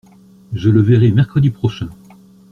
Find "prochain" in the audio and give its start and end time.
1.51-1.87